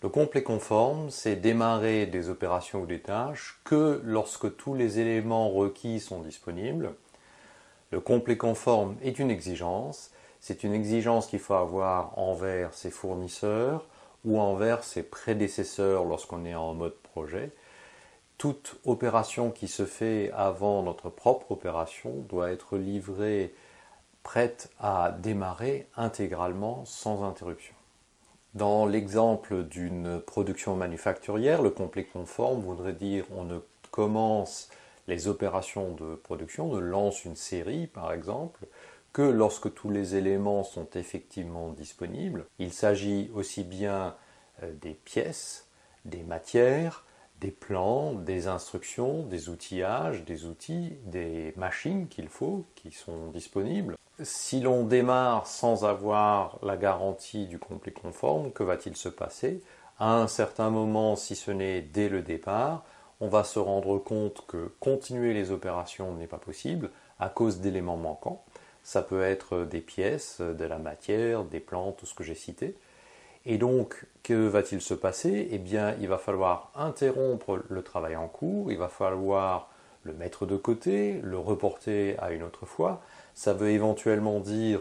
[0.00, 5.50] Le complet conforme, c'est démarrer des opérations ou des tâches que lorsque tous les éléments
[5.50, 6.94] requis sont disponibles.
[7.90, 10.12] Le complet conforme est une exigence.
[10.38, 13.86] C'est une exigence qu'il faut avoir envers ses fournisseurs
[14.24, 17.50] ou envers ses prédécesseurs lorsqu'on est en mode projet.
[18.36, 23.52] Toute opération qui se fait avant notre propre opération doit être livrée
[24.22, 27.74] prête à démarrer intégralement sans interruption.
[28.54, 33.58] Dans l'exemple d'une production manufacturière, le complet conforme voudrait dire on ne
[33.90, 34.70] commence
[35.06, 38.66] les opérations de production, ne lance une série par exemple,
[39.12, 42.46] que lorsque tous les éléments sont effectivement disponibles.
[42.58, 44.14] Il s'agit aussi bien
[44.62, 45.66] euh, des pièces,
[46.04, 47.04] des matières,
[47.40, 53.96] des plans, des instructions, des outillages, des outils, des machines qu'il faut, qui sont disponibles.
[54.20, 59.62] Si l'on démarre sans avoir la garantie du complet conforme, que va-t-il se passer?
[60.00, 62.84] À un certain moment, si ce n'est dès le départ,
[63.20, 67.96] on va se rendre compte que continuer les opérations n'est pas possible à cause d'éléments
[67.96, 68.44] manquants.
[68.82, 72.76] Ça peut être des pièces, de la matière, des plans, tout ce que j'ai cité.
[73.46, 75.48] Et donc, que va-t-il se passer?
[75.52, 79.70] Eh bien, il va falloir interrompre le travail en cours, il va falloir
[80.08, 83.00] le mettre de côté, le reporter à une autre fois.
[83.34, 84.80] Ça veut éventuellement dire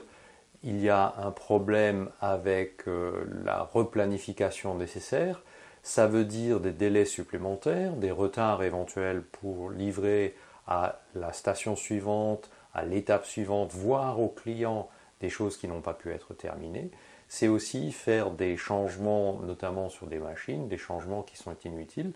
[0.64, 5.44] il y a un problème avec euh, la replanification nécessaire.
[5.84, 12.50] Ça veut dire des délais supplémentaires, des retards éventuels pour livrer à la station suivante,
[12.74, 14.90] à l'étape suivante, voire au client
[15.22, 16.90] des choses qui n'ont pas pu être terminées
[17.28, 22.14] c'est aussi faire des changements, notamment sur des machines, des changements qui sont inutiles,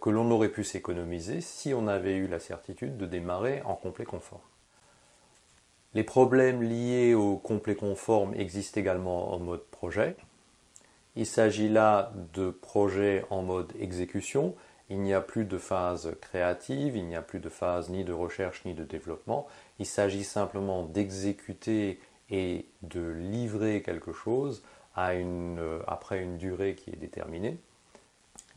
[0.00, 4.04] que l'on aurait pu s'économiser si on avait eu la certitude de démarrer en complet
[4.04, 4.40] conforme.
[5.94, 10.16] Les problèmes liés au complet conforme existent également en mode projet.
[11.16, 14.54] Il s'agit là de projets en mode exécution.
[14.88, 18.12] Il n'y a plus de phase créative, il n'y a plus de phase ni de
[18.12, 19.46] recherche ni de développement.
[19.78, 22.00] Il s'agit simplement d'exécuter
[22.30, 24.62] et de livrer quelque chose
[24.98, 27.58] euh, après une durée qui est déterminée.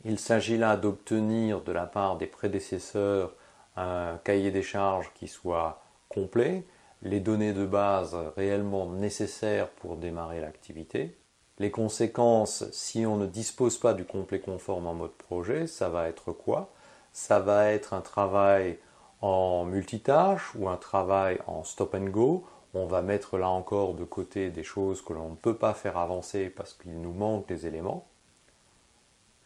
[0.08, 3.34] Il s'agit là d'obtenir de la part des prédécesseurs
[3.76, 6.64] un cahier des charges qui soit complet,
[7.02, 11.18] les données de base réellement nécessaires pour démarrer l'activité.
[11.58, 16.08] Les conséquences, si on ne dispose pas du complet conforme en mode projet, ça va
[16.08, 16.72] être quoi?
[17.12, 18.78] Ça va être un travail
[19.20, 24.04] en multitâche ou un travail en stop and go on va mettre là encore de
[24.04, 27.66] côté des choses que l'on ne peut pas faire avancer parce qu'il nous manque des
[27.66, 28.06] éléments.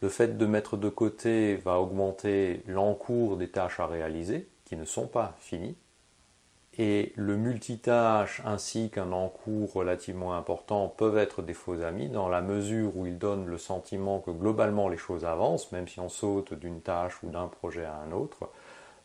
[0.01, 4.85] Le fait de mettre de côté va augmenter l'encours des tâches à réaliser qui ne
[4.85, 5.77] sont pas finies.
[6.77, 12.41] Et le multitâche ainsi qu'un encours relativement important peuvent être des faux amis dans la
[12.41, 16.53] mesure où ils donnent le sentiment que globalement les choses avancent, même si on saute
[16.53, 18.49] d'une tâche ou d'un projet à un autre.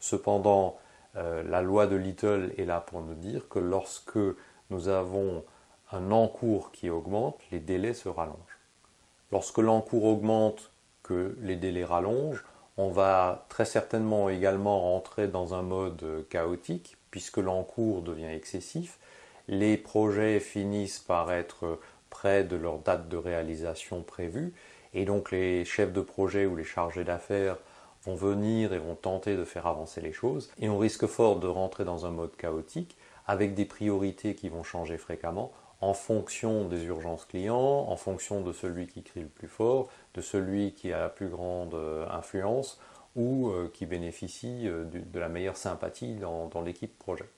[0.01, 0.79] Cependant,
[1.17, 4.19] euh, la loi de Little est là pour nous dire que lorsque
[4.71, 5.45] nous avons
[5.93, 8.37] un encours qui augmente, les délais se rallongent.
[9.33, 10.71] Lorsque l'encours augmente,
[11.13, 12.45] les délais rallongent,
[12.77, 18.99] on va très certainement également rentrer dans un mode chaotique, puisque l'encours devient excessif.
[19.49, 21.79] Les projets finissent par être
[22.11, 24.53] près de leur date de réalisation prévue,
[24.95, 27.57] et donc les chefs de projet ou les chargés d'affaires
[28.05, 30.51] vont venir et vont tenter de faire avancer les choses.
[30.61, 32.97] Et on risque fort de rentrer dans un mode chaotique
[33.27, 38.53] avec des priorités qui vont changer fréquemment en fonction des urgences clients, en fonction de
[38.53, 42.81] celui qui crie le plus fort, de celui qui a la plus grande euh, influence
[43.15, 47.29] ou euh, qui bénéficie euh, de la meilleure sympathie dans, l'équipe projet.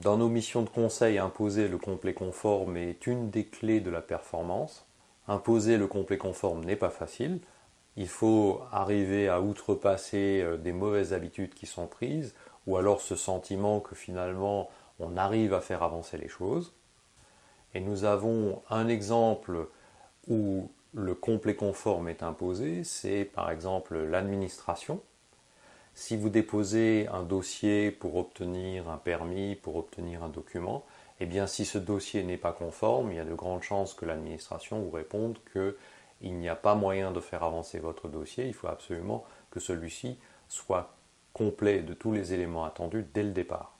[0.00, 4.02] Dans nos missions de conseil, imposer le complet conforme est une des clés de la
[4.02, 4.86] performance.
[5.28, 7.40] Imposer le complet conforme n'est pas facile,
[7.96, 12.34] il faut arriver à outrepasser des mauvaises habitudes qui sont prises,
[12.66, 14.68] ou alors ce sentiment que finalement
[15.00, 16.75] on arrive à faire avancer les choses.
[17.74, 19.68] Et nous avons un exemple
[20.28, 25.00] où le complet conforme est imposé, c'est par exemple l'administration.
[25.94, 30.84] Si vous déposez un dossier pour obtenir un permis, pour obtenir un document,
[31.20, 34.04] eh bien si ce dossier n'est pas conforme, il y a de grandes chances que
[34.04, 35.76] l'administration vous réponde que
[36.22, 40.18] il n'y a pas moyen de faire avancer votre dossier, il faut absolument que celui-ci
[40.48, 40.94] soit
[41.32, 43.75] complet de tous les éléments attendus dès le départ.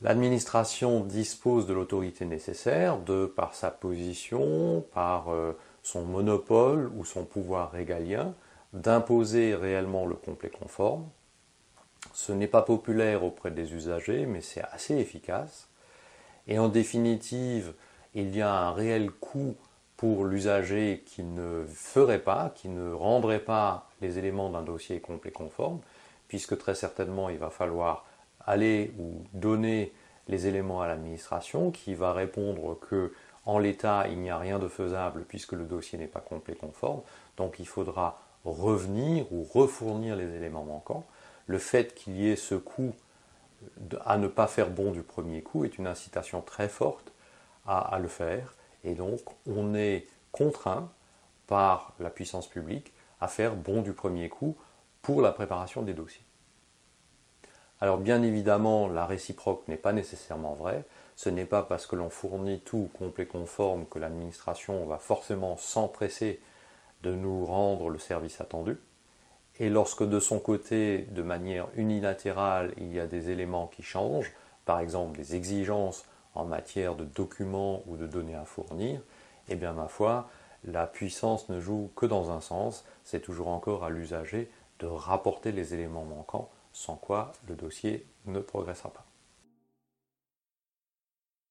[0.00, 7.24] L'administration dispose de l'autorité nécessaire de par sa position, par euh, son monopole ou son
[7.24, 8.34] pouvoir régalien,
[8.72, 11.08] d'imposer réellement le complet conforme.
[12.12, 15.68] Ce n'est pas populaire auprès des usagers, mais c'est assez efficace.
[16.46, 17.74] Et en définitive,
[18.14, 19.56] il y a un réel coût
[19.96, 25.32] pour l'usager qui ne ferait pas, qui ne rendrait pas les éléments d'un dossier complet
[25.32, 25.80] conforme,
[26.28, 28.04] puisque très certainement il va falloir
[28.48, 29.92] aller ou donner
[30.26, 33.12] les éléments à l'administration qui va répondre que
[33.46, 37.00] en l'état il n'y a rien de faisable puisque le dossier n'est pas complet conforme,
[37.36, 41.06] donc il faudra revenir ou refournir les éléments manquants.
[41.46, 42.94] Le fait qu'il y ait ce coût
[44.04, 47.12] à ne pas faire bon du premier coup est une incitation très forte
[47.66, 48.54] à, le faire.
[48.84, 50.90] Et donc, on est contraint
[51.46, 54.56] par la puissance publique à faire bon du premier coup
[55.02, 56.27] pour la préparation des dossiers.
[57.80, 60.84] Alors bien évidemment, la réciproque n'est pas nécessairement vraie.
[61.14, 66.40] Ce n'est pas parce que l'on fournit tout complet conforme que l'administration va forcément s'empresser
[67.02, 68.78] de nous rendre le service attendu.
[69.60, 74.32] Et lorsque de son côté, de manière unilatérale, il y a des éléments qui changent,
[74.64, 76.04] par exemple des exigences
[76.34, 79.00] en matière de documents ou de données à fournir,
[79.48, 80.28] eh bien ma foi,
[80.64, 85.50] la puissance ne joue que dans un sens, c'est toujours encore à l'usager de rapporter
[85.50, 86.48] les éléments manquants,
[86.78, 89.07] sans quoi le dossier ne progressera pas.